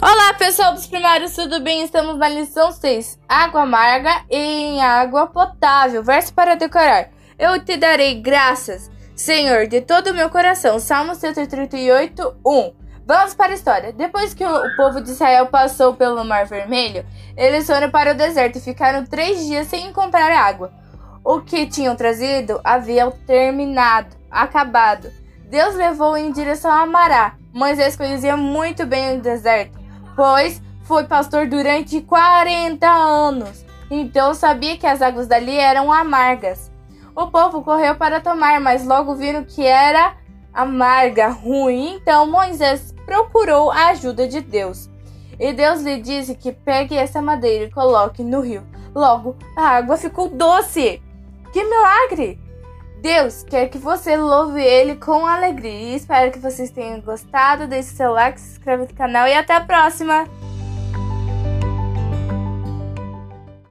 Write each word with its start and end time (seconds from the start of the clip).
Olá, 0.00 0.32
pessoal 0.34 0.74
dos 0.74 0.86
primários, 0.86 1.34
tudo 1.34 1.58
bem? 1.58 1.82
Estamos 1.82 2.16
na 2.18 2.28
lição 2.28 2.70
6, 2.70 3.18
água 3.28 3.62
amarga 3.62 4.22
em 4.30 4.80
água 4.80 5.26
potável. 5.26 6.04
Verso 6.04 6.32
para 6.32 6.54
decorar. 6.54 7.10
Eu 7.36 7.58
te 7.64 7.76
darei 7.76 8.14
graças, 8.14 8.88
Senhor, 9.16 9.66
de 9.66 9.80
todo 9.80 10.10
o 10.10 10.14
meu 10.14 10.30
coração. 10.30 10.78
Salmo 10.78 11.16
138, 11.16 12.36
1. 12.46 12.72
Vamos 13.04 13.34
para 13.34 13.50
a 13.50 13.54
história. 13.56 13.92
Depois 13.92 14.32
que 14.34 14.44
o 14.44 14.76
povo 14.76 15.00
de 15.00 15.10
Israel 15.10 15.46
passou 15.46 15.94
pelo 15.94 16.24
Mar 16.24 16.46
Vermelho, 16.46 17.04
eles 17.36 17.66
foram 17.66 17.90
para 17.90 18.12
o 18.12 18.16
deserto 18.16 18.58
e 18.58 18.62
ficaram 18.62 19.04
três 19.04 19.44
dias 19.46 19.66
sem 19.66 19.88
encontrar 19.88 20.30
água. 20.30 20.72
O 21.24 21.40
que 21.40 21.66
tinham 21.66 21.96
trazido 21.96 22.60
havia 22.62 23.10
terminado, 23.26 24.14
acabado. 24.30 25.10
Deus 25.50 25.74
levou 25.74 26.16
em 26.16 26.30
direção 26.30 26.70
a 26.70 26.86
Mará. 26.86 27.34
Moisés 27.52 27.96
conhecia 27.96 28.36
muito 28.36 28.86
bem 28.86 29.18
o 29.18 29.20
deserto 29.20 29.87
pois 30.18 30.60
foi 30.82 31.04
pastor 31.04 31.46
durante 31.46 32.00
40 32.00 32.84
anos, 32.88 33.64
então 33.88 34.34
sabia 34.34 34.76
que 34.76 34.84
as 34.84 35.00
águas 35.00 35.28
dali 35.28 35.56
eram 35.56 35.92
amargas. 35.92 36.72
O 37.14 37.28
povo 37.28 37.62
correu 37.62 37.94
para 37.94 38.20
tomar, 38.20 38.60
mas 38.60 38.84
logo 38.84 39.14
viram 39.14 39.44
que 39.44 39.64
era 39.64 40.16
amarga, 40.52 41.28
ruim, 41.28 41.94
então 41.94 42.28
Moisés 42.28 42.92
procurou 43.06 43.70
a 43.70 43.90
ajuda 43.90 44.26
de 44.26 44.40
Deus. 44.40 44.90
E 45.38 45.52
Deus 45.52 45.82
lhe 45.82 46.02
disse 46.02 46.34
que 46.34 46.50
pegue 46.50 46.96
essa 46.96 47.22
madeira 47.22 47.66
e 47.66 47.70
coloque 47.70 48.24
no 48.24 48.40
rio. 48.40 48.66
Logo, 48.92 49.36
a 49.56 49.76
água 49.76 49.96
ficou 49.96 50.28
doce. 50.28 51.00
Que 51.52 51.62
milagre! 51.62 52.40
Deus 53.00 53.44
quer 53.44 53.68
que 53.68 53.78
você 53.78 54.16
louve 54.16 54.62
Ele 54.62 54.96
com 54.96 55.26
alegria. 55.26 55.96
Espero 55.96 56.32
que 56.32 56.38
vocês 56.38 56.70
tenham 56.70 57.00
gostado. 57.00 57.66
Deixe 57.66 57.90
seu 57.90 58.12
like, 58.12 58.40
se 58.40 58.52
inscreva 58.52 58.82
no 58.82 58.94
canal 58.94 59.26
e 59.26 59.34
até 59.34 59.54
a 59.54 59.60
próxima! 59.60 60.37